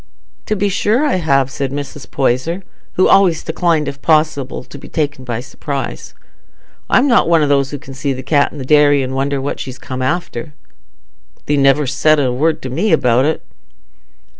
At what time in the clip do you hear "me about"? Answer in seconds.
12.71-13.25